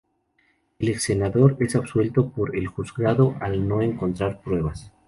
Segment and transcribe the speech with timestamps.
[0.79, 4.91] El ex-senador es absuelto por el juzgado al no encontrar pruebas.